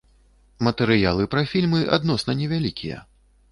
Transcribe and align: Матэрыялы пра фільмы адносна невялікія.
Матэрыялы 0.67 1.27
пра 1.35 1.43
фільмы 1.53 1.83
адносна 1.99 2.37
невялікія. 2.43 2.97